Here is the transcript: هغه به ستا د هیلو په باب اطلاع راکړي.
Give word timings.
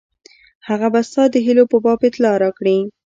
هغه 0.67 0.87
به 0.93 1.01
ستا 1.07 1.23
د 1.33 1.35
هیلو 1.45 1.63
په 1.71 1.77
باب 1.83 1.99
اطلاع 2.09 2.35
راکړي. 2.43 2.77